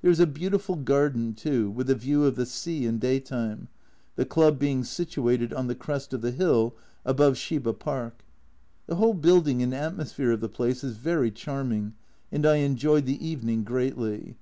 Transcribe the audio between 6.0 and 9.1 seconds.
of the hill above Shiba Park. The